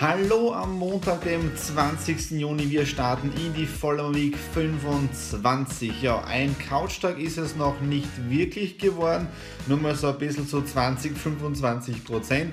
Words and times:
Hallo 0.00 0.52
am 0.52 0.76
Montag, 0.76 1.22
dem 1.22 1.56
20. 1.56 2.32
Juni. 2.32 2.68
Wir 2.68 2.84
starten 2.84 3.32
in 3.36 3.54
die 3.54 3.64
Voller 3.64 4.12
Week 4.12 4.36
25. 4.36 6.02
Ja, 6.02 6.24
ein 6.24 6.56
Couchtag 6.68 7.20
ist 7.20 7.38
es 7.38 7.54
noch 7.54 7.80
nicht 7.80 8.08
wirklich 8.28 8.78
geworden. 8.78 9.28
Nur 9.68 9.78
mal 9.78 9.94
so 9.94 10.08
ein 10.08 10.18
bisschen 10.18 10.48
so 10.48 10.60
20, 10.60 11.16
25 11.16 12.04
Prozent. 12.04 12.52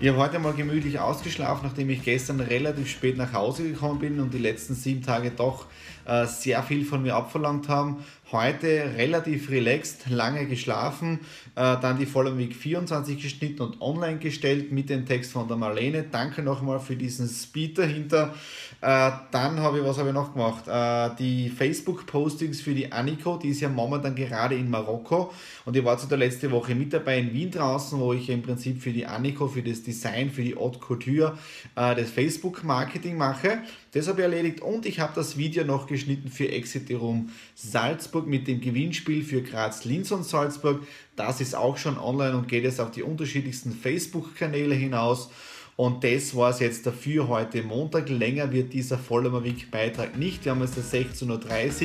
Ich 0.00 0.08
habe 0.08 0.18
heute 0.18 0.38
mal 0.38 0.54
gemütlich 0.54 0.98
ausgeschlafen, 0.98 1.66
nachdem 1.66 1.90
ich 1.90 2.02
gestern 2.02 2.40
relativ 2.40 2.88
spät 2.88 3.18
nach 3.18 3.34
Hause 3.34 3.64
gekommen 3.64 3.98
bin 3.98 4.18
und 4.18 4.32
die 4.32 4.38
letzten 4.38 4.74
sieben 4.74 5.02
Tage 5.02 5.30
doch 5.30 5.66
äh, 6.06 6.24
sehr 6.24 6.62
viel 6.62 6.86
von 6.86 7.02
mir 7.02 7.16
abverlangt 7.16 7.68
haben. 7.68 8.02
Heute 8.30 8.92
relativ 8.98 9.48
relaxed, 9.48 10.10
lange 10.10 10.44
geschlafen, 10.44 11.20
äh, 11.54 11.80
dann 11.80 11.96
die 11.96 12.04
Follow 12.04 12.36
Week 12.36 12.54
24 12.54 13.22
geschnitten 13.22 13.62
und 13.62 13.80
online 13.80 14.18
gestellt 14.18 14.70
mit 14.70 14.90
dem 14.90 15.06
Text 15.06 15.32
von 15.32 15.48
der 15.48 15.56
Marlene. 15.56 16.04
Danke 16.10 16.42
nochmal 16.42 16.78
für 16.78 16.94
diesen 16.94 17.26
Speed 17.26 17.78
dahinter. 17.78 18.34
Äh, 18.82 19.10
dann 19.30 19.60
habe 19.60 19.78
ich, 19.78 19.84
was 19.84 19.96
habe 19.96 20.08
ich 20.10 20.14
noch 20.14 20.34
gemacht? 20.34 20.68
Äh, 20.68 21.16
die 21.18 21.48
Facebook-Postings 21.48 22.60
für 22.60 22.74
die 22.74 22.92
Aniko, 22.92 23.38
die 23.38 23.48
ist 23.48 23.60
ja 23.60 23.70
momentan 23.70 24.14
gerade 24.14 24.56
in 24.56 24.68
Marokko 24.68 25.32
und 25.64 25.74
ich 25.74 25.82
war 25.82 25.96
zu 25.96 26.06
der 26.06 26.18
letzte 26.18 26.50
Woche 26.50 26.74
mit 26.74 26.92
dabei 26.92 27.18
in 27.18 27.32
Wien 27.32 27.50
draußen, 27.50 27.98
wo 27.98 28.12
ich 28.12 28.28
im 28.28 28.42
Prinzip 28.42 28.82
für 28.82 28.92
die 28.92 29.06
Aniko, 29.06 29.48
für 29.48 29.62
das 29.62 29.82
Design, 29.82 30.30
für 30.30 30.42
die 30.42 30.54
Haute 30.54 30.78
Couture 30.80 31.38
äh, 31.76 31.94
das 31.94 32.10
Facebook-Marketing 32.10 33.16
mache. 33.16 33.62
Das 33.92 34.06
habe 34.06 34.20
ich 34.20 34.24
erledigt 34.24 34.60
und 34.60 34.84
ich 34.84 35.00
habe 35.00 35.12
das 35.14 35.38
Video 35.38 35.64
noch 35.64 35.86
geschnitten 35.86 36.28
für 36.28 36.50
Exiterum 36.50 37.30
Salzburg 37.54 38.17
mit 38.26 38.48
dem 38.48 38.60
Gewinnspiel 38.60 39.22
für 39.22 39.42
Graz, 39.42 39.84
Linz 39.84 40.10
und 40.10 40.24
Salzburg. 40.24 40.82
Das 41.16 41.40
ist 41.40 41.54
auch 41.54 41.76
schon 41.76 41.98
online 41.98 42.36
und 42.36 42.48
geht 42.48 42.64
jetzt 42.64 42.80
auf 42.80 42.90
die 42.90 43.02
unterschiedlichsten 43.02 43.72
Facebook-Kanäle 43.72 44.74
hinaus. 44.74 45.30
Und 45.76 46.02
das 46.02 46.34
war 46.34 46.50
es 46.50 46.58
jetzt 46.58 46.86
dafür 46.86 47.28
heute 47.28 47.62
Montag. 47.62 48.08
Länger 48.08 48.50
wird 48.50 48.72
dieser 48.72 48.98
Follower 48.98 49.44
Week 49.44 49.70
Beitrag 49.70 50.18
nicht. 50.18 50.44
Wir 50.44 50.50
haben 50.50 50.60
jetzt 50.60 50.76
16.30 50.76 51.28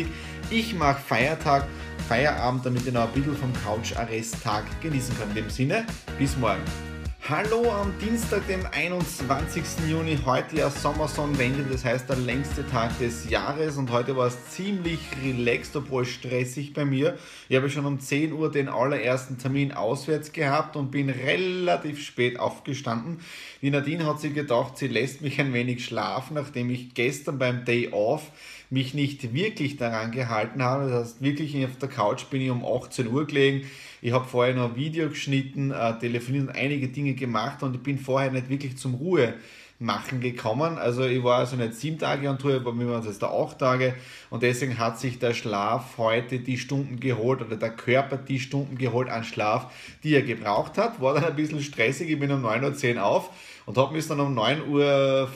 Uhr. 0.02 0.06
Ich 0.50 0.74
mache 0.74 1.00
Feiertag, 1.00 1.68
Feierabend, 2.08 2.66
damit 2.66 2.88
ich 2.88 2.94
noch 2.94 3.08
ein 3.08 3.14
bisschen 3.14 3.38
vom 3.38 3.54
Couch-Arrest-Tag 3.54 4.82
genießen 4.82 5.16
kann. 5.20 5.30
In 5.30 5.36
dem 5.36 5.50
Sinne, 5.52 5.86
bis 6.18 6.36
morgen. 6.38 6.93
Hallo 7.30 7.72
am 7.72 7.98
Dienstag, 8.00 8.46
dem 8.48 8.66
21. 8.70 9.64
Juni, 9.90 10.20
heute 10.26 10.58
ja 10.58 10.70
Sommersonnenwende, 10.70 11.64
das 11.72 11.86
heißt 11.86 12.10
der 12.10 12.18
längste 12.18 12.68
Tag 12.68 13.00
des 13.00 13.30
Jahres 13.30 13.78
und 13.78 13.92
heute 13.92 14.18
war 14.18 14.28
es 14.28 14.50
ziemlich 14.50 15.00
relaxed, 15.24 15.74
obwohl 15.78 16.04
stressig 16.04 16.74
bei 16.74 16.84
mir. 16.84 17.18
Ich 17.48 17.56
habe 17.56 17.70
schon 17.70 17.86
um 17.86 18.02
10 18.02 18.34
Uhr 18.34 18.52
den 18.52 18.68
allerersten 18.68 19.38
Termin 19.38 19.72
auswärts 19.72 20.34
gehabt 20.34 20.76
und 20.76 20.92
bin 20.92 21.10
relativ 21.10 22.04
spät 22.04 22.38
aufgestanden. 22.42 23.22
Die 23.62 23.72
Nadine 23.72 24.06
hat 24.06 24.20
sich 24.20 24.34
gedacht, 24.34 24.78
sie 24.78 24.88
lässt 24.88 25.22
mich 25.22 25.40
ein 25.40 25.54
wenig 25.54 25.86
schlafen, 25.86 26.34
nachdem 26.34 26.70
ich 26.72 26.94
gestern 26.94 27.40
beim 27.40 27.64
Day 27.64 27.88
Off 27.94 28.32
mich 28.70 28.94
nicht 28.94 29.34
wirklich 29.34 29.78
daran 29.78 30.12
gehalten 30.12 30.62
habe. 30.62 30.90
Das 30.90 31.06
heißt, 31.06 31.22
wirklich 31.22 31.64
auf 31.64 31.78
der 31.78 31.88
Couch 31.88 32.26
bin 32.26 32.42
ich 32.42 32.50
um 32.50 32.66
18 32.66 33.08
Uhr 33.08 33.26
gelegen. 33.26 33.66
Ich 34.06 34.12
habe 34.12 34.26
vorher 34.26 34.54
noch 34.54 34.72
ein 34.72 34.76
Video 34.76 35.08
geschnitten, 35.08 35.72
äh, 35.72 35.98
telefoniert 35.98 36.50
und 36.50 36.56
einige 36.56 36.90
Dinge 36.90 37.14
gemacht 37.14 37.64
und 37.64 37.74
ich 37.74 37.82
bin 37.82 37.98
vorher 37.98 38.32
nicht 38.32 38.50
wirklich 38.50 38.76
zum 38.76 38.96
Ruhe 38.96 39.36
machen 39.80 40.20
gekommen. 40.20 40.78
Also 40.78 41.06
ich 41.06 41.24
war 41.24 41.38
also 41.38 41.56
nicht 41.56 41.76
sieben 41.76 42.00
Tage 42.00 42.30
an 42.30 42.38
Tour, 42.38 42.60
bei 42.60 42.74
mir 42.74 42.90
waren 42.90 43.06
jetzt 43.06 43.24
acht 43.24 43.60
Tage 43.60 43.96
und 44.30 44.44
deswegen 44.44 44.78
hat 44.78 45.00
sich 45.00 45.20
der 45.20 45.34
Schlaf 45.34 45.98
heute 45.98 46.40
die 46.40 46.58
Stunden 46.58 47.00
geholt 47.00 47.42
oder 47.42 47.56
der 47.56 47.70
Körper 47.70 48.18
die 48.18 48.42
Stunden 48.42 48.78
geholt 48.78 49.08
an 49.08 49.24
Schlaf, 49.24 49.72
die 50.04 50.16
er 50.16 50.22
gebraucht 50.22 50.78
hat. 50.78 51.00
War 51.00 51.14
dann 51.14 51.24
ein 51.24 51.38
bisschen 51.38 51.62
stressig, 51.62 52.10
ich 52.10 52.20
bin 52.20 52.30
um 52.30 52.46
9.10 52.46 52.98
Uhr 52.98 53.06
auf 53.06 53.30
und 53.66 53.78
habe 53.78 53.94
mich 53.94 54.06
dann 54.06 54.20
um 54.20 54.38
9.40 54.38 54.68
Uhr 54.68 55.30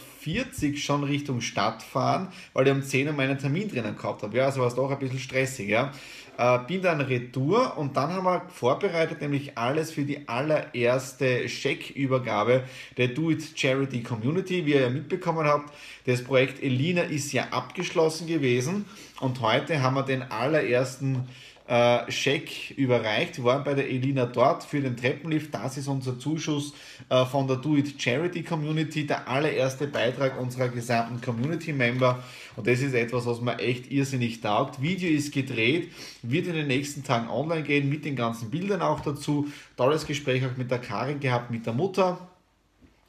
schon 0.77 1.03
Richtung 1.03 1.41
Stadt 1.41 1.83
fahren, 1.83 2.27
weil 2.53 2.67
ich 2.67 2.73
um 2.73 2.83
10 2.83 3.07
Uhr 3.07 3.13
meinen 3.13 3.38
Termin 3.38 3.69
drinnen 3.69 3.95
gehabt 3.95 4.23
habe. 4.23 4.38
Ja, 4.38 4.45
also 4.45 4.61
war 4.61 4.67
es 4.67 4.75
doch 4.75 4.91
ein 4.91 4.99
bisschen 4.99 5.19
stressig. 5.19 5.69
Ja. 5.69 5.91
Äh, 6.38 6.59
bin 6.67 6.83
dann 6.83 7.01
retour 7.01 7.77
und 7.77 7.97
dann 7.97 8.13
haben 8.13 8.25
wir 8.25 8.43
vorbereitet, 8.49 9.21
nämlich 9.21 9.57
alles 9.57 9.91
für 9.91 10.03
die 10.03 10.27
allererste 10.27 11.49
Scheckübergabe 11.49 12.63
der 12.95 13.07
Do 13.07 13.31
It 13.31 13.43
Charity 13.55 14.03
Community. 14.03 14.63
Wie 14.65 14.73
ihr 14.73 14.81
ja 14.81 14.89
mitbekommen 14.89 15.47
habt, 15.47 15.73
das 16.05 16.23
Projekt 16.23 16.61
Elina 16.61 17.01
ist 17.01 17.33
ja 17.33 17.47
abgeschlossen 17.49 18.27
gewesen 18.27 18.85
und 19.19 19.41
heute 19.41 19.81
haben 19.81 19.95
wir 19.95 20.03
den 20.03 20.21
allerersten 20.21 21.27
äh, 21.67 22.09
Scheck 22.11 22.72
überreicht. 22.78 23.38
Wir 23.38 23.44
waren 23.44 23.63
bei 23.63 23.73
der 23.73 23.89
Elina 23.89 24.25
dort 24.25 24.63
für 24.63 24.81
den 24.81 24.95
Treppenlift. 24.95 25.53
Das 25.53 25.78
ist 25.78 25.88
unser 25.88 26.17
Zuschuss 26.17 26.73
äh, 27.09 27.25
von 27.25 27.47
der 27.47 27.57
Do 27.57 27.75
It 27.75 28.01
Charity 28.01 28.44
Community, 28.44 29.05
der 29.05 29.28
allererste 29.28 29.88
Beitrag 29.88 30.39
unserer 30.39 30.69
gesamten 30.69 31.22
Community 31.22 31.73
Member. 31.73 32.23
Und 32.56 32.67
das 32.67 32.81
ist 32.81 32.94
etwas, 32.94 33.25
was 33.25 33.41
mir 33.41 33.59
echt 33.59 33.91
irrsinnig 33.91 34.41
taugt. 34.41 34.81
Video 34.81 35.09
ist 35.09 35.33
gedreht, 35.33 35.91
wird 36.22 36.47
in 36.47 36.53
den 36.53 36.67
nächsten 36.67 37.03
Tagen 37.03 37.29
online 37.29 37.63
gehen, 37.63 37.89
mit 37.89 38.06
den 38.06 38.16
ganzen 38.16 38.50
Bildern 38.50 38.81
auch 38.81 39.01
dazu. 39.01 39.47
Tolles 39.75 40.06
Gespräch 40.06 40.45
auch 40.45 40.56
mit 40.57 40.72
der 40.72 40.79
Karin 40.79 41.19
gehabt, 41.19 41.51
mit 41.51 41.66
der 41.66 41.73
Mutter. 41.73 42.17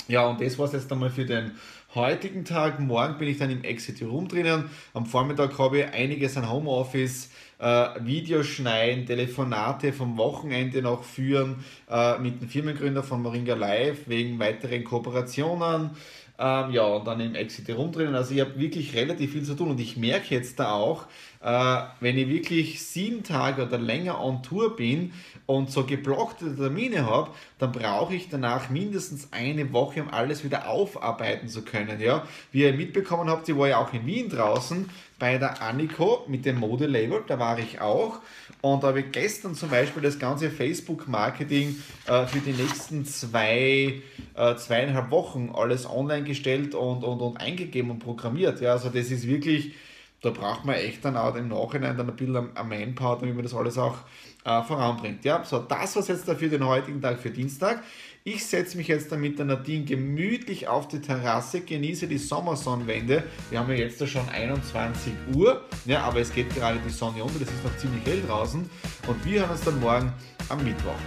Ja, 0.08 0.26
und 0.26 0.40
das 0.40 0.58
war 0.58 0.64
es 0.64 0.72
jetzt 0.72 0.90
einmal 0.90 1.10
für 1.10 1.26
den 1.26 1.52
heutigen 1.94 2.46
Tag. 2.46 2.80
Morgen 2.80 3.18
bin 3.18 3.28
ich 3.28 3.36
dann 3.36 3.50
im 3.50 3.62
Exit 3.62 4.00
Room 4.00 4.26
drinnen. 4.26 4.70
Am 4.94 5.04
Vormittag 5.04 5.58
habe 5.58 5.80
ich 5.80 5.92
einiges 5.92 6.38
an 6.38 6.50
Homeoffice 6.50 7.30
äh, 7.58 7.88
Videos 8.00 8.46
schneiden, 8.46 9.04
Telefonate 9.04 9.92
vom 9.92 10.16
Wochenende 10.16 10.80
noch 10.80 11.04
führen 11.04 11.62
äh, 11.90 12.18
mit 12.20 12.40
dem 12.40 12.48
Firmengründer 12.48 13.02
von 13.02 13.20
Moringa 13.20 13.54
Live 13.54 14.08
wegen 14.08 14.38
weiteren 14.38 14.82
Kooperationen. 14.82 15.90
Ähm, 16.38 16.70
ja, 16.70 16.84
und 16.84 17.06
dann 17.06 17.20
im 17.20 17.34
Exit 17.34 17.68
rumdrehen. 17.68 18.14
Also 18.14 18.32
ich 18.34 18.40
habe 18.40 18.58
wirklich 18.58 18.94
relativ 18.94 19.32
viel 19.32 19.42
zu 19.42 19.54
tun 19.56 19.70
und 19.72 19.80
ich 19.80 19.98
merke 19.98 20.34
jetzt 20.34 20.58
da 20.58 20.72
auch, 20.72 21.04
äh, 21.40 21.80
wenn 22.00 22.18
ich 22.18 22.28
wirklich 22.28 22.82
sieben 22.82 23.22
Tage 23.22 23.66
oder 23.66 23.78
länger 23.78 24.22
on 24.22 24.42
Tour 24.42 24.76
bin 24.76 25.12
und 25.46 25.70
so 25.70 25.84
geblockte 25.84 26.54
Termine 26.54 27.06
habe, 27.06 27.30
dann 27.58 27.72
brauche 27.72 28.14
ich 28.14 28.28
danach 28.28 28.70
mindestens 28.70 29.28
eine 29.32 29.72
Woche, 29.72 30.02
um 30.02 30.10
alles 30.10 30.44
wieder 30.44 30.68
aufarbeiten 30.68 31.48
zu 31.48 31.62
können. 31.62 32.00
Ja? 32.00 32.26
Wie 32.52 32.62
ihr 32.62 32.72
mitbekommen 32.72 33.30
habt, 33.30 33.48
ich 33.48 33.56
war 33.56 33.68
ja 33.68 33.78
auch 33.78 33.92
in 33.92 34.04
Wien 34.06 34.28
draußen 34.28 34.90
bei 35.18 35.38
der 35.38 35.62
Aniko 35.62 36.24
mit 36.28 36.44
dem 36.44 36.58
Modelabel, 36.58 37.22
da 37.26 37.38
war 37.38 37.58
ich 37.58 37.80
auch. 37.80 38.20
Und 38.60 38.82
da 38.82 38.88
habe 38.88 39.00
ich 39.00 39.12
gestern 39.12 39.54
zum 39.54 39.70
Beispiel 39.70 40.02
das 40.02 40.18
ganze 40.18 40.50
Facebook-Marketing 40.50 41.76
äh, 42.06 42.26
für 42.26 42.40
die 42.40 42.52
nächsten 42.52 43.04
zwei, 43.04 44.02
äh, 44.34 44.56
zweieinhalb 44.56 45.10
Wochen 45.10 45.50
alles 45.54 45.88
online 45.88 46.24
gestellt 46.24 46.74
und, 46.74 47.04
und, 47.04 47.20
und 47.20 47.36
eingegeben 47.36 47.90
und 47.90 48.00
programmiert. 48.00 48.60
Ja, 48.60 48.72
also 48.72 48.88
das 48.88 49.10
ist 49.10 49.26
wirklich, 49.26 49.74
da 50.20 50.30
braucht 50.30 50.64
man 50.64 50.74
echt 50.74 51.04
dann 51.04 51.16
auch 51.16 51.34
im 51.36 51.48
Nachhinein 51.48 51.96
dann 51.96 52.08
ein 52.08 52.16
bisschen 52.16 52.56
am 52.56 52.68
Manpower, 52.68 53.18
damit 53.20 53.34
man 53.34 53.44
das 53.44 53.54
alles 53.54 53.78
auch 53.78 53.96
äh, 54.44 54.62
voranbringt. 54.62 55.24
Ja, 55.24 55.44
so 55.44 55.58
das 55.58 55.94
war 55.94 56.02
es 56.02 56.08
jetzt 56.08 56.26
dafür 56.26 56.48
den 56.48 56.66
heutigen 56.66 57.00
Tag 57.00 57.20
für 57.20 57.30
Dienstag. 57.30 57.82
Ich 58.24 58.44
setze 58.44 58.76
mich 58.76 58.88
jetzt 58.88 59.10
dann 59.12 59.20
mit 59.20 59.38
der 59.38 59.46
Nadine 59.46 59.84
gemütlich 59.84 60.68
auf 60.68 60.88
die 60.88 61.00
Terrasse, 61.00 61.60
genieße 61.60 62.08
die 62.08 62.18
Sommersonnenwende. 62.18 63.24
Wir 63.50 63.58
haben 63.58 63.70
ja 63.70 63.76
jetzt 63.76 64.06
schon 64.08 64.28
21 64.28 65.12
Uhr, 65.34 65.62
ja, 65.86 66.02
aber 66.02 66.20
es 66.20 66.32
geht 66.32 66.54
gerade 66.54 66.78
die 66.84 66.90
Sonne 66.90 67.22
unter, 67.22 67.38
das 67.38 67.48
ist 67.48 67.64
noch 67.64 67.76
ziemlich 67.78 68.04
hell 68.04 68.22
draußen. 68.26 68.68
Und 69.06 69.24
wir 69.24 69.40
hören 69.40 69.50
uns 69.50 69.62
dann 69.62 69.80
morgen 69.80 70.12
am 70.48 70.62
Mittwoch. 70.64 70.98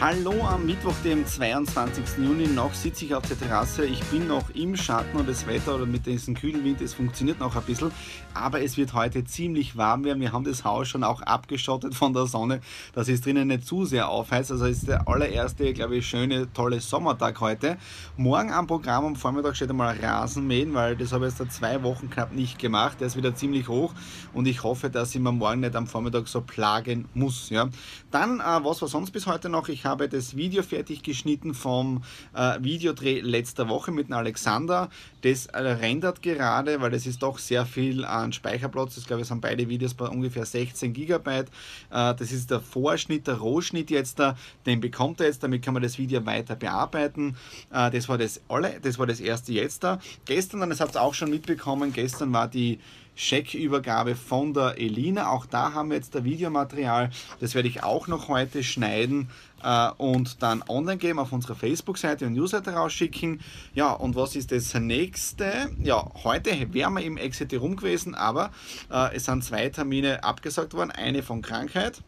Hallo 0.00 0.44
am 0.44 0.66
Mittwoch, 0.66 0.94
dem 1.04 1.24
22. 1.24 2.18
Juni. 2.18 2.48
Noch 2.48 2.74
sitze 2.74 3.04
ich 3.04 3.14
auf 3.14 3.26
der 3.28 3.38
Terrasse. 3.38 3.86
Ich 3.86 4.02
bin 4.06 4.26
noch 4.26 4.50
im 4.50 4.76
Schatten 4.76 5.16
und 5.16 5.28
das 5.28 5.46
Wetter 5.46 5.76
oder 5.76 5.86
mit 5.86 6.04
diesem 6.04 6.34
kühlen 6.34 6.64
Wind, 6.64 6.80
es 6.80 6.94
funktioniert 6.94 7.38
noch 7.38 7.54
ein 7.54 7.62
bisschen. 7.62 7.92
Aber 8.34 8.60
es 8.60 8.76
wird 8.76 8.92
heute 8.92 9.24
ziemlich 9.24 9.76
warm 9.76 10.04
werden. 10.04 10.20
Wir 10.20 10.32
haben 10.32 10.42
das 10.42 10.64
Haus 10.64 10.88
schon 10.88 11.04
auch 11.04 11.22
abgeschottet 11.22 11.94
von 11.94 12.12
der 12.12 12.26
Sonne, 12.26 12.60
dass 12.92 13.08
es 13.08 13.20
drinnen 13.20 13.46
nicht 13.46 13.66
zu 13.66 13.84
sehr 13.84 14.08
aufheizt. 14.08 14.50
Also 14.50 14.66
ist 14.66 14.88
der 14.88 15.06
allererste, 15.06 15.72
glaube 15.72 15.96
ich, 15.96 16.06
schöne, 16.06 16.52
tolle 16.52 16.80
Sommertag 16.80 17.40
heute. 17.40 17.78
Morgen 18.16 18.52
am 18.52 18.66
Programm 18.66 19.06
am 19.06 19.16
Vormittag 19.16 19.54
steht 19.54 19.70
einmal 19.70 19.96
Rasenmähen, 19.96 20.74
weil 20.74 20.96
das 20.96 21.12
habe 21.12 21.26
ich 21.26 21.30
jetzt 21.30 21.38
seit 21.38 21.52
zwei 21.52 21.82
Wochen 21.84 22.10
knapp 22.10 22.32
nicht 22.32 22.58
gemacht. 22.58 22.98
Der 22.98 23.06
ist 23.06 23.16
wieder 23.16 23.36
ziemlich 23.36 23.68
hoch 23.68 23.94
und 24.32 24.46
ich 24.46 24.64
hoffe, 24.64 24.90
dass 24.90 25.14
ich 25.14 25.20
mir 25.20 25.30
morgen 25.30 25.60
nicht 25.60 25.76
am 25.76 25.86
Vormittag 25.86 26.26
so 26.26 26.40
plagen 26.40 27.08
muss. 27.14 27.48
Ja. 27.50 27.68
Dann, 28.10 28.40
äh, 28.40 28.64
was 28.64 28.82
war 28.82 28.88
sonst 28.88 29.12
bis 29.12 29.28
heute 29.28 29.48
noch? 29.48 29.68
Ich 29.68 29.83
habe 29.84 30.08
das 30.08 30.36
Video 30.36 30.62
fertig 30.62 31.02
geschnitten 31.02 31.54
vom 31.54 32.02
äh, 32.34 32.58
Videodreh 32.60 33.20
letzter 33.20 33.68
Woche 33.68 33.92
mit 33.92 34.10
Alexander. 34.12 34.88
Das 35.22 35.46
äh, 35.46 35.58
rendert 35.58 36.22
gerade, 36.22 36.80
weil 36.80 36.90
das 36.90 37.06
ist 37.06 37.22
doch 37.22 37.38
sehr 37.38 37.66
viel 37.66 38.04
an 38.04 38.32
Speicherplatz. 38.32 38.96
Ich 38.96 39.06
glaube, 39.06 39.22
es 39.22 39.28
sind 39.28 39.40
beide 39.40 39.68
Videos 39.68 39.94
bei 39.94 40.06
ungefähr 40.06 40.46
16 40.46 40.92
GB. 40.92 41.30
Äh, 41.30 41.44
das 41.90 42.32
ist 42.32 42.50
der 42.50 42.60
Vorschnitt, 42.60 43.26
der 43.26 43.36
Rohschnitt 43.36 43.90
jetzt 43.90 44.18
da. 44.18 44.36
Den 44.66 44.80
bekommt 44.80 45.20
er 45.20 45.26
jetzt, 45.26 45.42
damit 45.42 45.62
kann 45.62 45.74
man 45.74 45.82
das 45.82 45.98
Video 45.98 46.24
weiter 46.26 46.56
bearbeiten. 46.56 47.36
Äh, 47.72 47.90
das, 47.90 48.08
war 48.08 48.18
das, 48.18 48.40
alle, 48.48 48.80
das 48.80 48.98
war 48.98 49.06
das 49.06 49.20
erste 49.20 49.52
jetzt 49.52 49.84
da. 49.84 49.98
Gestern, 50.24 50.62
und 50.62 50.70
das 50.70 50.80
habt 50.80 50.96
ihr 50.96 51.02
auch 51.02 51.14
schon 51.14 51.30
mitbekommen, 51.30 51.92
gestern 51.92 52.32
war 52.32 52.48
die 52.48 52.78
Scheckübergabe 53.14 54.14
von 54.14 54.54
der 54.54 54.78
Elina. 54.78 55.28
Auch 55.30 55.46
da 55.46 55.72
haben 55.72 55.90
wir 55.90 55.96
jetzt 55.96 56.14
das 56.14 56.24
Videomaterial. 56.24 57.10
Das 57.40 57.54
werde 57.54 57.68
ich 57.68 57.82
auch 57.82 58.08
noch 58.08 58.28
heute 58.28 58.62
schneiden 58.62 59.28
äh, 59.62 59.90
und 59.96 60.42
dann 60.42 60.62
online 60.68 60.98
geben 60.98 61.18
auf 61.18 61.32
unserer 61.32 61.54
Facebook-Seite 61.54 62.26
und 62.26 62.34
Newsletter 62.34 62.74
rausschicken. 62.74 63.40
Ja, 63.74 63.92
und 63.92 64.16
was 64.16 64.36
ist 64.36 64.52
das 64.52 64.74
nächste? 64.74 65.70
Ja, 65.82 66.10
heute 66.24 66.72
wären 66.72 66.94
wir 66.94 67.04
im 67.04 67.16
Exit 67.16 67.54
rum 67.54 67.76
gewesen, 67.76 68.14
aber 68.14 68.50
äh, 68.90 69.14
es 69.14 69.24
sind 69.24 69.44
zwei 69.44 69.68
Termine 69.68 70.24
abgesagt 70.24 70.74
worden. 70.74 70.90
Eine 70.90 71.22
von 71.22 71.42
Krankheit 71.42 72.02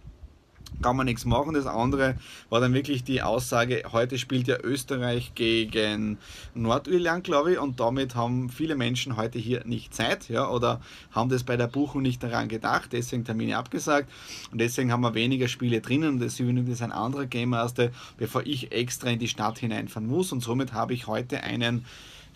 kann 0.83 0.97
man 0.97 1.07
nichts 1.07 1.25
machen. 1.25 1.55
Das 1.55 1.67
andere 1.67 2.17
war 2.51 2.61
dann 2.61 2.75
wirklich 2.75 3.05
die 3.05 3.23
Aussage, 3.23 3.83
heute 3.93 4.19
spielt 4.19 4.49
ja 4.49 4.59
Österreich 4.63 5.33
gegen 5.35 6.19
Nordirland, 6.55 7.25
glaube 7.25 7.53
ich, 7.53 7.59
und 7.59 7.81
damit 7.81 8.15
haben 8.15 8.51
viele 8.51 8.77
Menschen 8.77 9.17
heute 9.17 9.39
hier 9.39 9.65
nicht 9.65 9.95
Zeit, 9.95 10.29
ja, 10.29 10.49
oder 10.49 10.81
haben 11.13 11.31
das 11.31 11.45
bei 11.45 11.57
der 11.57 11.67
Buchung 11.67 12.03
nicht 12.03 12.23
daran 12.23 12.49
gedacht, 12.49 12.93
deswegen 12.93 13.25
Termine 13.25 13.57
abgesagt 13.57 14.09
und 14.53 14.59
deswegen 14.61 14.93
haben 14.93 15.03
wir 15.03 15.15
weniger 15.15 15.49
Spiele 15.49 15.81
drinnen 15.81 16.15
und 16.15 16.21
das 16.21 16.39
ist 16.39 16.83
ein 16.83 16.93
anderer 16.93 17.27
Game 17.27 17.51
Master, 17.51 17.91
bevor 18.19 18.47
ich 18.47 18.73
extra 18.73 19.11
in 19.11 19.19
die 19.19 19.29
Stadt 19.29 19.59
hineinfahren 19.59 20.09
muss 20.09 20.33
und 20.33 20.43
somit 20.43 20.73
habe 20.73 20.95
ich 20.95 21.07
heute 21.07 21.43
einen 21.43 21.85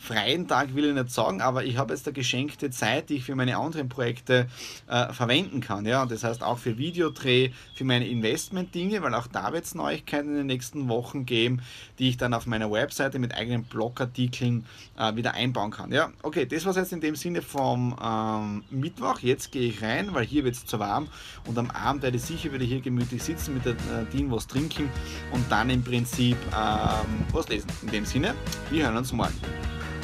freien 0.01 0.49
Tag 0.49 0.75
will 0.75 0.87
ich 0.87 0.95
nicht 0.95 1.11
sagen, 1.11 1.43
aber 1.43 1.63
ich 1.63 1.77
habe 1.77 1.93
jetzt 1.93 2.07
eine 2.07 2.15
geschenkte 2.15 2.71
Zeit, 2.71 3.11
die 3.11 3.17
ich 3.17 3.25
für 3.25 3.37
meine 3.37 3.59
anderen 3.59 3.89
Projekte 3.89 4.49
äh, 4.89 5.13
verwenden 5.13 5.61
kann. 5.61 5.85
Ja? 5.85 6.03
Und 6.03 6.11
das 6.11 6.25
heißt 6.25 6.43
auch 6.43 6.59
für 6.59 6.79
Videodreh, 6.79 7.51
für 7.75 7.85
meine 7.85 8.09
Investment-Dinge, 8.09 9.03
weil 9.03 9.15
auch 9.15 9.27
da 9.27 9.53
wird 9.53 9.67
es 9.67 9.75
Neuigkeiten 9.75 10.31
in 10.31 10.37
den 10.37 10.47
nächsten 10.47 10.89
Wochen 10.89 11.27
geben, 11.27 11.61
die 11.99 12.09
ich 12.09 12.17
dann 12.17 12.33
auf 12.33 12.47
meiner 12.47 12.71
Webseite 12.71 13.19
mit 13.19 13.35
eigenen 13.35 13.65
Blogartikeln 13.65 14.65
äh, 14.99 15.15
wieder 15.17 15.35
einbauen 15.35 15.71
kann. 15.71 15.93
Ja, 15.93 16.11
okay, 16.23 16.47
das 16.47 16.65
war 16.65 16.71
es 16.71 16.77
jetzt 16.79 16.93
in 16.93 17.03
dem 17.03 17.15
Sinne 17.15 17.43
vom 17.43 17.95
ähm, 18.03 18.65
Mittwoch. 18.71 19.19
Jetzt 19.21 19.53
gehe 19.53 19.69
ich 19.69 19.83
rein, 19.83 20.15
weil 20.15 20.25
hier 20.25 20.45
wird 20.45 20.55
es 20.55 20.65
zu 20.65 20.79
warm 20.79 21.09
und 21.47 21.59
am 21.59 21.71
Abend 21.71 22.03
werde 22.03 22.17
ich 22.17 22.23
sicher 22.23 22.53
wieder 22.53 22.65
hier 22.65 22.81
gemütlich 22.81 23.23
sitzen, 23.23 23.53
mit 23.53 23.67
der 23.67 23.73
äh, 23.73 24.07
Dean 24.13 24.31
was 24.31 24.47
trinken 24.47 24.89
und 25.33 25.45
dann 25.53 25.69
im 25.69 25.85
Prinzip 25.85 26.39
ähm, 26.57 27.27
was 27.33 27.49
lesen. 27.51 27.69
In 27.83 27.89
dem 27.89 28.07
Sinne, 28.07 28.35
wir 28.71 28.85
hören 28.85 28.97
uns 28.97 29.13
morgen. 29.13 29.35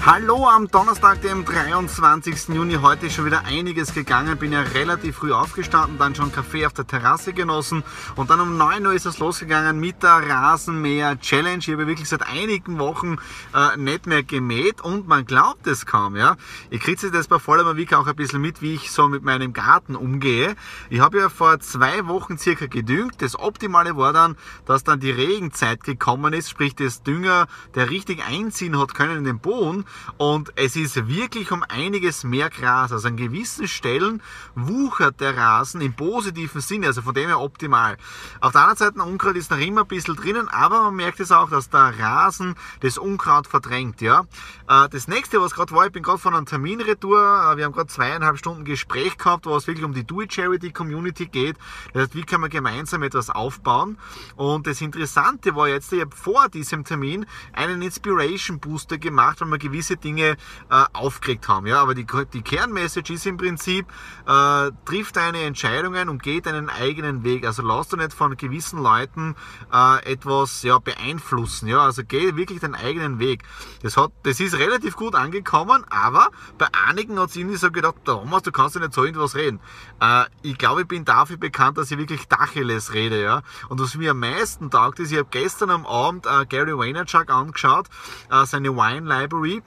Hallo 0.05 0.47
am 0.47 0.69
Donnerstag, 0.69 1.21
dem 1.23 1.45
23. 1.45 2.55
Juni. 2.55 2.75
Heute 2.75 3.07
ist 3.07 3.15
schon 3.15 3.25
wieder 3.25 3.45
einiges 3.45 3.93
gegangen. 3.93 4.39
Bin 4.39 4.53
ja 4.53 4.61
relativ 4.61 5.17
früh 5.17 5.33
aufgestanden, 5.33 5.99
dann 5.99 6.15
schon 6.15 6.31
Kaffee 6.31 6.65
auf 6.65 6.73
der 6.73 6.87
Terrasse 6.87 7.33
genossen 7.33 7.83
und 8.15 8.31
dann 8.31 8.41
um 8.41 8.57
9 8.57 8.87
Uhr 8.87 8.93
ist 8.93 9.07
es 9.07 9.19
losgegangen 9.19 9.81
mit 9.81 10.05
der 10.05 10.29
Rasenmäher 10.29 11.19
Challenge. 11.19 11.59
Ich 11.59 11.71
habe 11.71 11.89
wirklich 11.89 12.09
seit 12.09 12.23
einigen 12.23 12.79
Wochen 12.79 13.17
äh, 13.53 13.77
nicht 13.77 14.07
mehr 14.07 14.23
gemäht 14.23 14.81
und 14.81 15.09
man 15.09 15.25
glaubt 15.25 15.67
es 15.67 15.87
kaum. 15.87 16.15
Ja, 16.15 16.37
Ich 16.71 16.81
kriege 16.81 17.11
das 17.11 17.27
bei 17.27 17.41
voller 17.41 17.77
Week 17.77 17.93
auch 17.93 18.07
ein 18.07 18.15
bisschen 18.17 18.41
mit, 18.41 18.63
wie 18.63 18.75
ich 18.75 18.93
so 18.93 19.09
mit 19.09 19.25
meinem 19.25 19.53
Garten 19.53 19.97
umgehe. 19.97 20.55
Ich 20.89 21.01
habe 21.01 21.19
ja 21.19 21.29
vor 21.29 21.59
zwei 21.59 22.07
Wochen 22.07 22.39
circa 22.39 22.67
gedüngt. 22.67 23.23
Das 23.23 23.37
Optimale 23.37 23.97
war 23.97 24.13
dann, 24.13 24.37
dass 24.67 24.85
dann 24.85 25.01
die 25.01 25.11
Regenzeit 25.11 25.83
gekommen 25.83 26.33
ist, 26.33 26.51
sprich 26.51 26.77
das 26.77 27.03
Dünger, 27.03 27.49
der 27.75 27.91
richtig 27.91 28.23
einziehen 28.25 28.79
hat 28.79 28.95
können 28.95 29.19
in 29.19 29.25
den 29.25 29.41
Boden 29.41 29.85
und 30.17 30.53
es 30.57 30.77
ist 30.77 31.09
wirklich 31.09 31.53
um 31.53 31.63
einiges 31.69 32.25
mehr 32.25 32.51
Gras. 32.51 32.93
Also 32.93 33.09
an 33.09 33.17
gewissen 33.17 33.69
Stellen 33.69 34.23
wuchert 34.55 35.21
der 35.21 35.37
Rasen 35.37 35.81
im 35.81 35.95
positiven 35.95 36.61
Sinne, 36.61 36.87
also 36.89 37.03
von 37.03 37.15
dem 37.15 37.27
her 37.27 37.41
optimal. 37.41 37.97
Auf 38.41 38.53
der 38.53 38.63
anderen 38.63 38.79
Seite, 38.79 39.03
Unkraut 39.03 39.37
ist 39.37 39.51
noch 39.51 39.59
immer 39.59 39.83
ein 39.83 39.87
bisschen 39.87 40.17
drinnen, 40.17 40.49
aber 40.49 40.83
man 40.85 40.97
merkt 40.97 41.21
es 41.21 41.33
auch, 41.33 41.51
dass 41.51 41.71
der 41.71 41.99
Rasen 41.99 42.55
das 42.81 42.99
Unkraut 42.99 43.47
verdrängt. 43.47 44.01
Ja. 44.01 44.27
Äh, 44.69 44.89
das 44.89 45.09
nächste, 45.09 45.41
was 45.41 45.55
gerade 45.55 45.73
war, 45.75 45.87
ich 45.87 45.93
bin 45.93 46.03
gerade 46.03 46.19
von 46.19 46.35
einem 46.35 46.47
Terminretour, 46.47 47.19
äh, 47.19 47.57
wir 47.57 47.65
haben 47.65 47.73
gerade 47.73 47.89
zweieinhalb 47.89 48.39
Stunden 48.39 48.65
Gespräch 48.65 49.17
gehabt, 49.17 49.47
wo 49.47 49.57
es 49.57 49.67
wirklich 49.67 49.85
um 49.85 49.93
die 49.93 50.05
Do-It-Charity-Community 50.05 51.27
geht. 51.27 51.57
Das 51.93 52.05
heißt, 52.05 52.15
wie 52.15 52.25
kann 52.25 52.41
man 52.41 52.51
gemeinsam 52.51 53.03
etwas 53.03 53.31
aufbauen? 53.31 53.99
Und 54.37 54.67
das 54.67 54.81
Interessante 54.81 55.55
war 55.55 55.69
jetzt, 55.69 55.93
ich 55.93 56.01
habe 56.01 56.15
vor 56.15 56.49
diesem 56.49 56.85
Termin 56.85 57.27
einen 57.53 57.83
Inspiration 57.83 58.61
Booster 58.61 58.99
gemacht, 58.99 59.41
weil 59.41 59.49
man 59.49 59.59
gewisse 59.77 59.97
Dinge 59.97 60.37
äh, 60.71 60.85
aufgeregt 60.95 61.49
haben. 61.49 61.67
Ja? 61.67 61.81
Aber 61.83 61.95
die, 61.95 62.07
die 62.33 62.43
Kernmessage 62.43 63.13
ist 63.13 63.27
im 63.27 63.37
Prinzip, 63.37 63.87
äh, 64.27 64.71
trifft 64.87 65.17
deine 65.17 65.43
Entscheidungen 65.43 66.09
und 66.09 66.23
geht 66.23 66.47
deinen 66.47 66.71
eigenen 66.71 67.25
Weg. 67.25 67.47
Also 67.47 67.63
lass 67.63 67.89
du 67.89 67.97
nicht 67.97 68.15
von 68.15 68.37
gewissen 68.37 68.83
Leuten 68.83 69.35
äh, 69.73 70.05
etwas 70.11 70.63
ja, 70.63 70.79
beeinflussen. 70.79 71.69
Ja? 71.69 71.81
Also 71.81 72.03
geh 72.07 72.37
wirklich 72.37 72.61
deinen 72.61 72.75
eigenen 72.75 73.19
Weg. 73.19 73.43
Das, 73.83 73.97
hat, 73.97 74.13
das 74.23 74.41
ist 74.41 74.59
relativ 74.59 74.97
gut 74.97 75.15
angekommen, 75.15 75.85
aber 75.91 76.31
bei 76.57 76.69
einigen 76.89 77.19
hat 77.21 77.31
es 77.31 77.37
irgendwie 77.37 77.57
so 77.57 77.71
gedacht, 77.71 77.97
Thomas, 78.05 78.43
du 78.43 78.53
kannst 78.53 78.77
ja 78.77 78.81
nicht 78.81 78.95
so 78.95 79.05
irgendwas 79.05 79.35
reden. 79.35 79.61
Äh, 80.01 80.25
ich 80.43 80.57
glaube, 80.57 80.83
ich 80.83 80.89
bin 80.89 81.05
dafür 81.05 81.37
bekannt, 81.37 81.77
dass 81.77 81.91
ich 81.91 81.99
wirklich 81.99 82.29
Dacheles 82.29 82.95
rede. 82.95 83.23
Ja? 83.23 83.43
Und 83.69 83.81
was 83.81 83.95
mir 83.95 84.13
am 84.13 84.21
meisten 84.21 84.71
taugt 84.71 85.01
ist, 85.01 85.13
ich 85.13 85.19
habe 85.19 85.29
gestern 85.31 85.71
am 85.71 85.85
Abend 85.85 86.27
äh, 86.27 86.47
Gary 86.47 86.77
Vaynerchuk 86.77 87.31
angeschaut, 87.31 87.89
äh, 88.31 88.47
seine 88.47 88.75
Wine 88.75 89.07
Library 89.07 89.63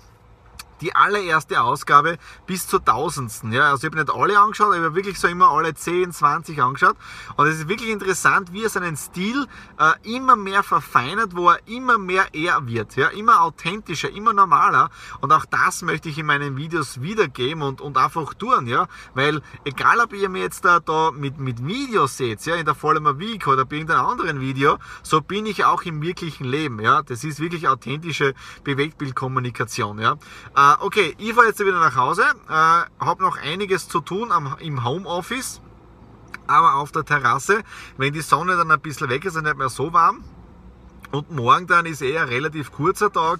die 0.81 0.95
allererste 0.95 1.61
Ausgabe 1.61 2.17
bis 2.45 2.67
zur 2.67 2.83
tausendsten. 2.83 3.51
Ja, 3.51 3.71
also 3.71 3.87
ich 3.87 3.91
habe 3.91 4.03
nicht 4.03 4.13
alle 4.13 4.39
angeschaut, 4.39 4.75
ich 4.75 4.81
habe 4.81 4.95
wirklich 4.95 5.19
so 5.19 5.27
immer 5.27 5.49
alle 5.49 5.73
10, 5.73 6.11
20 6.11 6.61
angeschaut. 6.61 6.95
Und 7.35 7.47
es 7.47 7.59
ist 7.59 7.69
wirklich 7.69 7.89
interessant, 7.89 8.53
wie 8.53 8.63
er 8.63 8.69
seinen 8.69 8.97
Stil 8.97 9.45
äh, 9.77 10.15
immer 10.15 10.35
mehr 10.35 10.63
verfeinert, 10.63 11.35
wo 11.35 11.49
er 11.49 11.59
immer 11.67 11.97
mehr 11.97 12.27
er 12.33 12.65
wird. 12.67 12.95
Ja, 12.95 13.07
immer 13.09 13.41
authentischer, 13.41 14.09
immer 14.09 14.33
normaler. 14.33 14.89
Und 15.21 15.31
auch 15.31 15.45
das 15.45 15.81
möchte 15.81 16.09
ich 16.09 16.17
in 16.17 16.25
meinen 16.25 16.57
Videos 16.57 17.01
wiedergeben 17.01 17.61
und, 17.61 17.81
und 17.81 17.97
einfach 17.97 18.33
tun. 18.33 18.67
Ja, 18.67 18.87
weil 19.13 19.41
egal, 19.65 19.99
ob 19.99 20.13
ihr 20.13 20.29
mir 20.29 20.41
jetzt 20.41 20.65
da, 20.65 20.79
da 20.79 21.11
mit, 21.11 21.39
mit 21.39 21.65
Videos 21.65 22.17
seht, 22.17 22.45
ja, 22.45 22.55
in 22.55 22.65
der 22.65 22.75
Follower 22.75 23.19
Week 23.19 23.47
oder 23.47 23.65
bei 23.65 23.77
irgendeinem 23.77 24.05
anderen 24.05 24.41
Video, 24.41 24.77
so 25.03 25.21
bin 25.21 25.45
ich 25.45 25.65
auch 25.65 25.83
im 25.83 26.01
wirklichen 26.01 26.45
Leben. 26.45 26.79
Ja, 26.79 27.01
das 27.01 27.23
ist 27.23 27.39
wirklich 27.39 27.67
authentische 27.67 28.33
Bewegtbildkommunikation. 28.63 29.99
Ja. 29.99 30.13
Äh, 30.55 30.68
äh, 30.69 30.83
okay, 30.83 31.15
ich 31.17 31.33
fahre 31.33 31.47
jetzt 31.47 31.59
wieder 31.59 31.79
nach 31.79 31.95
Hause, 31.95 32.23
äh, 32.47 32.51
habe 32.51 33.23
noch 33.23 33.37
einiges 33.37 33.87
zu 33.87 33.99
tun 33.99 34.31
am, 34.31 34.55
im 34.59 34.83
Homeoffice, 34.83 35.61
aber 36.47 36.75
auf 36.75 36.91
der 36.91 37.05
Terrasse, 37.05 37.63
wenn 37.97 38.13
die 38.13 38.21
Sonne 38.21 38.57
dann 38.57 38.71
ein 38.71 38.79
bisschen 38.79 39.09
weg 39.09 39.25
ist 39.25 39.35
und 39.35 39.43
nicht 39.43 39.57
mehr 39.57 39.69
so 39.69 39.93
warm. 39.93 40.23
Und 41.11 41.31
morgen 41.31 41.65
dann 41.65 41.85
ist 41.85 42.01
eher 42.01 42.23
ein 42.23 42.27
relativ 42.27 42.71
kurzer 42.71 43.11
Tag 43.11 43.39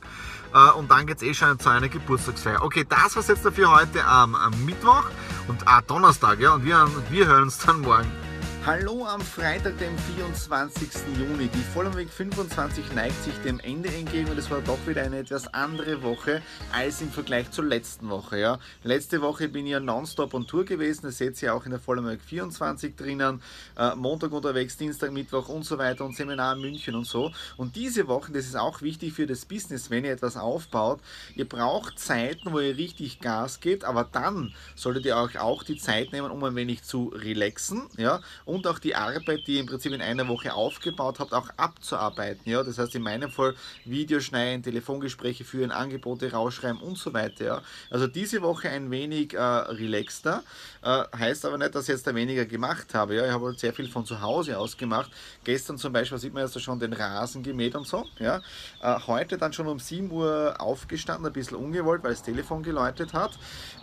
äh, 0.54 0.72
und 0.72 0.90
dann 0.90 1.06
geht 1.06 1.18
es 1.18 1.24
eh 1.24 1.34
schon 1.34 1.60
zu 1.60 1.70
einer 1.70 1.88
Geburtstagsfeier. 1.88 2.64
Okay, 2.64 2.86
das 2.88 3.16
war's 3.16 3.28
jetzt 3.28 3.46
dafür 3.46 3.72
heute 3.72 4.04
am, 4.06 4.34
am 4.36 4.66
Mittwoch 4.66 5.06
und 5.48 5.68
ah, 5.68 5.82
Donnerstag, 5.82 6.40
ja, 6.40 6.54
und 6.54 6.66
wir, 6.66 6.88
wir 7.10 7.28
hören 7.28 7.44
uns 7.44 7.60
dann 7.60 7.82
morgen. 7.82 8.29
Hallo 8.72 9.04
am 9.04 9.22
Freitag, 9.22 9.80
dem 9.80 9.98
24. 10.16 10.90
Juni. 11.18 11.48
Die 11.48 11.64
Vollmerweg 11.74 12.08
25 12.08 12.94
neigt 12.94 13.24
sich 13.24 13.34
dem 13.44 13.60
Ende 13.62 13.90
entgegen 13.90 14.30
und 14.30 14.38
es 14.38 14.52
war 14.52 14.62
doch 14.62 14.78
wieder 14.86 15.02
eine 15.02 15.18
etwas 15.18 15.52
andere 15.56 16.04
Woche 16.04 16.44
als 16.72 17.02
im 17.02 17.10
Vergleich 17.10 17.50
zur 17.50 17.66
letzten 17.66 18.10
Woche. 18.10 18.38
Ja. 18.38 18.60
Letzte 18.84 19.24
Woche 19.24 19.48
bin 19.48 19.66
ich 19.66 19.72
ja 19.72 19.80
nonstop 19.80 20.36
on 20.36 20.46
Tour 20.46 20.66
gewesen, 20.66 21.08
das 21.08 21.18
seht 21.18 21.42
ihr 21.42 21.56
auch 21.56 21.66
in 21.66 21.72
der 21.72 21.80
Vollmerweg 21.80 22.22
24 22.22 22.96
drinnen. 22.96 23.42
Äh, 23.76 23.96
Montag 23.96 24.34
unterwegs, 24.34 24.78
Dienstag, 24.78 25.14
Mittwoch 25.14 25.50
und 25.50 25.66
so 25.66 25.80
weiter 25.80 26.06
und 26.06 26.16
Seminar 26.16 26.54
in 26.54 26.62
München 26.62 26.94
und 26.94 27.08
so. 27.08 27.32
Und 27.58 27.76
diese 27.76 28.08
Wochen, 28.08 28.34
das 28.34 28.46
ist 28.46 28.56
auch 28.56 28.84
wichtig 28.84 29.14
für 29.14 29.26
das 29.26 29.46
Business, 29.46 29.90
wenn 29.90 30.06
ihr 30.06 30.12
etwas 30.12 30.38
aufbaut, 30.38 31.00
ihr 31.36 31.50
braucht 31.50 31.98
Zeiten, 31.98 32.54
wo 32.54 32.60
ihr 32.60 32.78
richtig 32.78 33.20
Gas 33.20 33.62
gebt, 33.62 33.84
aber 33.84 34.04
dann 34.04 34.54
solltet 34.76 35.08
ihr 35.08 35.18
euch 35.18 35.40
auch 35.40 35.64
die 35.64 35.78
Zeit 35.78 36.12
nehmen, 36.12 36.30
um 36.30 36.44
ein 36.44 36.54
wenig 36.54 36.84
zu 36.84 37.12
relaxen 37.16 37.88
ja, 37.98 38.22
und 38.46 38.59
und 38.60 38.68
auch 38.68 38.80
die 38.80 38.94
Arbeit, 38.94 39.48
die 39.48 39.54
ihr 39.54 39.62
im 39.62 39.68
Prinzip 39.68 39.94
in 39.94 40.02
einer 40.02 40.28
Woche 40.28 40.54
aufgebaut 40.54 41.20
habt, 41.20 41.34
auch 41.34 41.50
abzuarbeiten. 41.56 42.52
Ja? 42.52 42.62
Das 42.62 42.78
heißt 42.78 42.94
in 42.96 43.04
meinem 43.04 43.32
Fall 43.32 43.56
Videos 43.86 44.26
schneiden, 44.26 44.64
Telefongespräche 44.64 45.46
führen, 45.46 45.72
Angebote 45.72 46.32
rausschreiben 46.32 46.82
und 46.82 46.98
so 46.98 47.14
weiter. 47.14 47.46
Ja? 47.46 47.62
Also 47.90 48.08
diese 48.08 48.42
Woche 48.42 48.70
ein 48.70 48.92
wenig 48.92 49.34
äh, 49.34 49.40
relaxter, 49.40 50.44
äh, 50.82 51.04
heißt 51.18 51.46
aber 51.46 51.58
nicht, 51.58 51.74
dass 51.74 51.84
ich 51.84 51.90
jetzt 51.90 52.06
da 52.06 52.14
weniger 52.14 52.46
gemacht 52.46 52.94
habe. 52.94 53.16
Ja? 53.16 53.26
Ich 53.26 53.32
habe 53.32 53.46
halt 53.46 53.60
sehr 53.60 53.74
viel 53.74 53.88
von 53.88 54.06
zu 54.06 54.20
Hause 54.22 54.58
aus 54.58 54.76
gemacht. 54.76 55.10
Gestern 55.46 55.78
zum 55.78 55.94
Beispiel 55.94 56.18
sieht 56.18 56.34
man 56.34 56.44
jetzt 56.44 56.60
schon 56.62 56.80
den 56.80 56.92
Rasen 56.92 57.42
gemäht 57.42 57.76
und 57.76 57.88
so. 57.88 58.06
Ja? 58.20 58.42
Äh, 58.82 59.00
heute 59.08 59.38
dann 59.38 59.54
schon 59.54 59.68
um 59.68 59.80
7 59.80 60.12
Uhr 60.12 60.56
aufgestanden, 60.60 61.28
ein 61.28 61.34
bisschen 61.34 61.56
ungewollt, 61.56 62.04
weil 62.04 62.12
das 62.12 62.24
Telefon 62.24 62.62
geläutet 62.62 63.14
hat. 63.14 63.32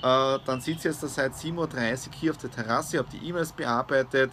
Äh, 0.02 0.38
dann 0.44 0.60
sitze 0.60 0.90
ich 0.90 1.00
jetzt 1.00 1.00
seit 1.00 1.32
7.30 1.32 1.56
Uhr 2.08 2.12
hier 2.20 2.30
auf 2.32 2.36
der 2.38 2.50
Terrasse, 2.50 2.98
habe 2.98 3.08
die 3.10 3.26
E-Mails 3.26 3.52
bearbeitet 3.52 4.30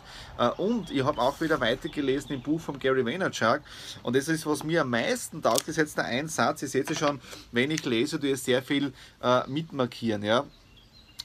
und 0.58 0.92
ich 0.92 1.03
habe 1.03 1.20
auch 1.22 1.39
wieder 1.42 1.60
weitergelesen 1.60 2.32
im 2.32 2.42
Buch 2.42 2.60
von 2.60 2.80
Gary 2.80 3.06
Vaynerchuk. 3.06 3.62
Und 4.01 4.15
das 4.15 4.27
ist, 4.27 4.46
was 4.46 4.63
mir 4.63 4.82
am 4.82 4.89
meisten 4.89 5.42
taugt, 5.42 5.68
ist 5.68 5.77
jetzt 5.77 5.98
der 5.98 6.06
ein 6.06 6.27
Satz. 6.27 6.62
Ihr 6.62 6.68
seht 6.68 6.89
ja 6.89 6.96
schon, 6.96 7.22
wenn 7.51 7.72
ich 7.72 7.86
lese, 7.86 8.20
du 8.20 8.36
sehr 8.36 8.62
viel 8.62 8.94
äh, 9.22 9.48
mitmarkieren. 9.48 10.24
Ja? 10.24 10.46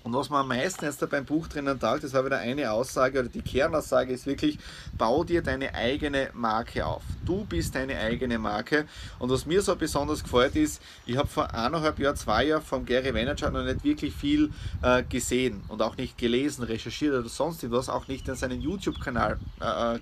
Und 0.02 0.14
was 0.14 0.30
man 0.30 0.42
am 0.42 0.48
meisten 0.48 0.84
jetzt 0.84 1.02
da 1.02 1.06
beim 1.06 1.24
Buch 1.24 1.48
drinnen 1.48 1.78
taugt, 1.78 2.04
das 2.04 2.12
war 2.14 2.24
wieder 2.24 2.38
eine 2.38 2.70
Aussage 2.70 3.20
oder 3.20 3.28
die 3.28 3.42
Kernaussage 3.42 4.12
ist 4.12 4.26
wirklich, 4.26 4.58
bau 4.96 5.24
dir 5.24 5.42
deine 5.42 5.74
eigene 5.74 6.30
Marke 6.34 6.86
auf. 6.86 7.02
Du 7.24 7.44
bist 7.44 7.74
deine 7.74 7.98
eigene 7.98 8.38
Marke. 8.38 8.86
Und 9.18 9.30
was 9.30 9.46
mir 9.46 9.60
so 9.62 9.76
besonders 9.76 10.22
gefällt 10.22 10.56
ist, 10.56 10.80
ich 11.06 11.16
habe 11.16 11.28
vor 11.28 11.52
eineinhalb 11.52 11.98
Jahren, 11.98 12.16
zwei 12.16 12.46
Jahren 12.46 12.62
vom 12.62 12.86
Gary 12.86 13.12
Vaynerchuk 13.12 13.52
noch 13.52 13.64
nicht 13.64 13.84
wirklich 13.84 14.14
viel 14.14 14.50
äh, 14.82 15.02
gesehen 15.02 15.62
und 15.68 15.82
auch 15.82 15.96
nicht 15.96 16.16
gelesen, 16.16 16.64
recherchiert 16.64 17.14
oder 17.14 17.28
sonst 17.28 17.62
etwas, 17.64 17.88
auch 17.88 18.08
nicht 18.08 18.28
in 18.28 18.34
seinen 18.34 18.60
YouTube-Kanal 18.60 19.38
äh, 19.60 19.98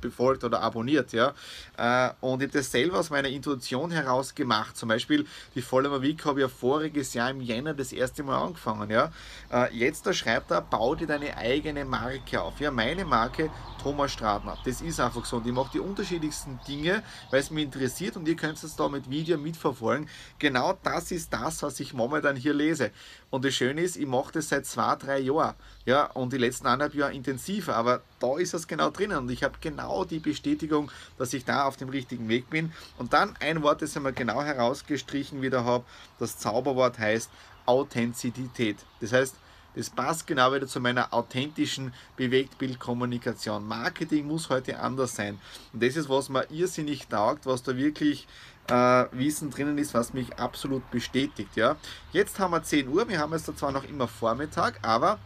befolgt 0.00 0.44
oder 0.44 0.60
abonniert. 0.60 1.12
Ja? 1.12 1.34
Äh, 1.76 2.10
und 2.20 2.42
ich 2.42 2.48
habe 2.48 2.58
das 2.58 2.70
selber 2.70 2.98
aus 2.98 3.10
meiner 3.10 3.28
Intuition 3.28 3.90
heraus 3.90 4.34
gemacht. 4.34 4.76
Zum 4.76 4.88
Beispiel 4.88 5.26
die 5.54 5.62
Follower 5.62 6.02
Week 6.02 6.24
habe 6.24 6.40
ich 6.40 6.46
ja 6.46 6.48
voriges 6.48 7.14
Jahr 7.14 7.30
im 7.30 7.40
Jänner 7.40 7.74
das 7.74 7.92
erste 7.92 8.22
Mal 8.22 8.38
angefangen. 8.38 8.90
Ja? 8.90 9.12
Äh, 9.52 9.74
jetzt 9.76 10.06
da 10.06 10.12
schreibt 10.12 10.50
er, 10.50 10.60
bau 10.60 10.94
dir 10.94 11.06
deine 11.06 11.36
eigene 11.36 11.84
Marke 11.84 12.40
auf. 12.40 12.60
Ja, 12.60 12.70
meine 12.70 13.04
Marke 13.04 13.50
Thomas 13.82 14.12
Stratner. 14.12 14.58
Das 14.64 14.80
ist 14.80 14.98
einfach 14.98 15.24
so. 15.24 15.36
Und 15.36 15.46
ich 15.46 15.52
mache 15.52 15.70
die 15.74 15.80
unterschiedlichsten 15.80 16.58
Dinge, 16.66 17.02
weil 17.30 17.40
es 17.40 17.50
mich 17.50 17.64
interessiert 17.64 18.16
und 18.16 18.26
ihr 18.26 18.34
könnt 18.34 18.62
es 18.62 18.74
da 18.74 18.88
mit 18.88 19.08
Video 19.08 19.38
mitverfolgen. 19.38 20.08
Genau 20.38 20.76
das 20.82 21.12
ist 21.12 21.32
das, 21.32 21.62
was 21.62 21.78
ich 21.78 21.94
momentan 21.94 22.34
hier 22.34 22.54
lese. 22.54 22.90
Und 23.30 23.44
das 23.44 23.54
Schöne 23.54 23.82
ist, 23.82 23.96
ich 23.96 24.06
mache 24.06 24.32
das 24.32 24.48
seit 24.48 24.66
zwei, 24.66 24.96
drei 24.96 25.20
Jahren. 25.20 25.54
Ja, 25.84 26.06
und 26.06 26.32
die 26.32 26.38
letzten 26.38 26.66
anderthalb 26.66 26.94
Jahre 26.94 27.14
intensiver. 27.14 27.76
Aber 27.76 28.02
da 28.18 28.38
ist 28.38 28.54
es 28.54 28.66
genau 28.66 28.90
drinnen. 28.90 29.18
Und 29.18 29.30
ich 29.30 29.42
habe 29.42 29.54
genau 29.60 30.04
die 30.04 30.18
Bestätigung, 30.18 30.90
dass 31.18 31.32
ich 31.32 31.44
da 31.44 31.64
auf 31.64 31.76
dem 31.76 31.88
richtigen 31.88 32.28
Weg 32.28 32.50
bin. 32.50 32.72
Und 32.98 33.12
dann 33.12 33.34
ein 33.40 33.62
Wort, 33.62 33.82
das 33.82 33.94
ich 33.94 34.02
mal 34.02 34.12
genau 34.12 34.42
herausgestrichen 34.42 35.42
wieder 35.42 35.64
habe. 35.64 35.84
Das 36.18 36.38
Zauberwort 36.38 36.98
heißt 36.98 37.30
Authentizität. 37.66 38.76
Das 39.00 39.12
heißt, 39.12 39.34
das 39.76 39.90
passt 39.90 40.26
genau 40.26 40.54
wieder 40.54 40.66
zu 40.66 40.80
meiner 40.80 41.12
authentischen 41.12 41.92
Bewegtbildkommunikation. 42.16 43.68
Marketing 43.68 44.26
muss 44.26 44.48
heute 44.48 44.78
anders 44.80 45.14
sein. 45.14 45.38
Und 45.74 45.82
das 45.82 45.96
ist, 45.96 46.08
was 46.08 46.30
mir 46.30 46.50
irrsinnig 46.50 47.08
taugt, 47.08 47.44
was 47.44 47.62
da 47.62 47.76
wirklich 47.76 48.26
äh, 48.68 49.04
Wissen 49.12 49.50
drinnen 49.50 49.76
ist, 49.76 49.92
was 49.92 50.14
mich 50.14 50.38
absolut 50.38 50.90
bestätigt. 50.90 51.56
Ja. 51.56 51.76
Jetzt 52.12 52.38
haben 52.38 52.52
wir 52.52 52.62
10 52.62 52.88
Uhr, 52.88 53.06
wir 53.06 53.18
haben 53.18 53.32
jetzt 53.34 53.54
zwar 53.58 53.70
noch 53.70 53.84
immer 53.84 54.08
Vormittag, 54.08 54.78
aber 54.80 55.18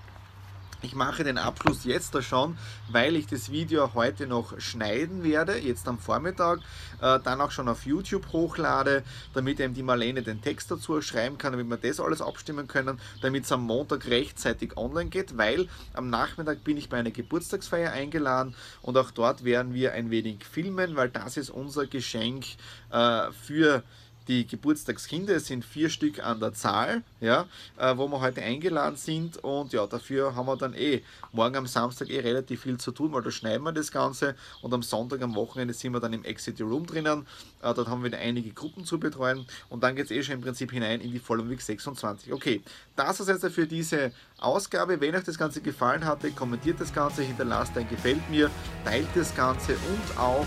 ich 0.83 0.95
mache 0.95 1.25
den 1.25 1.39
Abschluss 1.39 1.85
jetzt 1.85 2.15
da 2.15 2.23
schon, 2.23 2.57
weil 2.91 3.17
ich 3.17 3.27
das 3.27 3.51
Video 3.51 3.95
heute 3.95 4.27
noch 4.27 4.59
schneiden 4.61 5.23
werde, 5.23 5.59
jetzt 5.59 5.87
am 5.89 5.99
Vormittag, 5.99 6.61
äh, 7.01 7.19
dann 7.21 7.41
auch 7.41 7.51
schon 7.51 7.69
auf 7.69 7.85
YouTube 7.87 8.33
hochlade, 8.33 9.03
damit 9.35 9.61
eben 9.61 9.75
die 9.75 9.83
Marlene 9.83 10.23
den 10.23 10.41
Text 10.41 10.71
dazu 10.71 11.01
schreiben 11.03 11.39
kann, 11.39 11.53
damit 11.53 11.69
wir 11.69 11.77
das 11.77 12.01
alles 12.01 12.23
abstimmen 12.23 12.67
können, 12.67 13.01
damit 13.21 13.45
es 13.45 13.53
am 13.53 13.63
Montag 13.63 14.07
rechtzeitig 14.07 14.77
online 14.77 15.11
geht, 15.11 15.37
weil 15.37 15.69
am 15.95 16.11
Nachmittag 16.11 16.65
bin 16.65 16.77
ich 16.77 16.89
bei 16.89 16.99
einer 16.99 17.11
Geburtstagsfeier 17.11 17.93
eingeladen 17.93 18.55
und 18.83 18.97
auch 18.97 19.11
dort 19.11 19.45
werden 19.45 19.75
wir 19.75 19.93
ein 19.93 20.11
wenig 20.11 20.45
filmen, 20.45 20.97
weil 20.97 21.11
das 21.11 21.37
ist 21.37 21.51
unser 21.51 21.87
Geschenk 21.87 22.45
äh, 22.91 23.31
für 23.33 23.83
die 24.31 24.47
Geburtstagskinder, 24.47 25.35
es 25.35 25.47
sind 25.49 25.65
vier 25.65 25.91
Stück 25.91 26.25
an 26.25 26.39
der 26.39 26.53
Zahl, 26.53 27.03
ja, 27.21 27.47
äh, 27.77 27.97
wo 27.97 28.07
wir 28.07 28.21
heute 28.21 28.41
eingeladen 28.41 28.95
sind 28.95 29.39
und 29.43 29.73
ja, 29.73 29.85
dafür 29.89 30.37
haben 30.37 30.47
wir 30.47 30.57
dann 30.57 30.73
eh 30.73 31.03
morgen 31.33 31.57
am 31.57 31.67
Samstag 31.67 32.09
eh 32.11 32.21
relativ 32.21 32.63
viel 32.63 32.79
zu 32.79 32.93
tun, 32.93 33.13
weil 33.13 33.23
da 33.23 33.33
schneiden 33.33 33.65
wir 33.65 33.73
das 33.73 33.91
Ganze 33.91 34.37
und 34.63 34.73
am 34.73 34.85
Sonntag 34.85 35.21
am 35.23 35.35
Wochenende 35.35 35.75
sind 35.75 35.93
wir 35.93 35.99
dann 35.99 36.13
im 36.13 36.25
Exit 36.25 36.61
Room 36.61 36.87
drinnen, 36.87 37.27
äh, 37.61 37.75
dort 37.75 37.89
haben 37.89 38.03
wir 38.03 38.13
wieder 38.13 38.19
einige 38.19 38.51
Gruppen 38.51 38.85
zu 38.85 39.01
betreuen 39.01 39.47
und 39.69 39.83
dann 39.83 39.97
geht 39.97 40.05
es 40.05 40.11
eh 40.13 40.23
schon 40.23 40.37
im 40.37 40.43
Prinzip 40.43 40.71
hinein 40.71 41.01
in 41.01 41.11
die 41.11 41.19
Following 41.19 41.51
Week 41.51 41.61
26. 41.61 42.33
Okay, 42.33 42.63
das 42.95 43.19
ist 43.19 43.27
jetzt 43.27 43.45
für 43.53 43.67
diese 43.67 44.13
Ausgabe. 44.39 45.01
Wenn 45.01 45.17
euch 45.17 45.25
das 45.25 45.39
Ganze 45.39 45.61
gefallen 45.61 46.05
hatte, 46.05 46.31
kommentiert 46.31 46.81
das 46.81 46.95
Ganze, 46.95 47.23
hinterlasst 47.23 47.77
ein 47.77 47.89
Gefällt 47.89 48.31
mir, 48.31 48.49
teilt 48.85 49.09
das 49.17 49.35
Ganze 49.35 49.73
und 49.73 50.19
auch, 50.19 50.47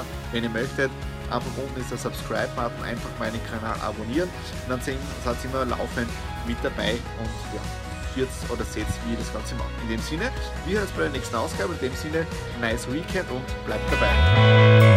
äh, 0.00 0.04
wenn 0.32 0.44
ihr 0.44 0.50
möchtet, 0.50 0.90
Einfach 1.30 1.50
unten 1.56 1.80
ist 1.80 1.90
der 1.90 1.98
Subscribe-Button, 1.98 2.84
einfach 2.84 3.10
meinen 3.18 3.40
Kanal 3.50 3.76
abonnieren 3.80 4.28
und 4.28 4.70
dann 4.70 4.80
seid 4.80 4.96
ihr 5.42 5.50
immer 5.50 5.64
laufend 5.64 6.08
mit 6.46 6.56
dabei 6.62 6.92
und 7.18 7.30
ja, 7.54 7.60
führt 8.14 8.28
oder 8.50 8.64
seht, 8.64 8.86
wie 9.04 9.12
ihr 9.12 9.18
das 9.18 9.32
Ganze 9.32 9.54
macht. 9.56 9.70
In 9.82 9.88
dem 9.88 10.00
Sinne, 10.00 10.30
wir 10.66 10.76
hören 10.76 10.86
uns 10.86 10.92
bei 10.92 11.02
der 11.02 11.10
nächsten 11.10 11.34
Ausgabe. 11.34 11.74
In 11.74 11.80
dem 11.80 11.96
Sinne, 11.96 12.26
nice 12.60 12.90
Weekend 12.92 13.30
und 13.30 13.66
bleibt 13.66 13.90
dabei. 13.92 14.93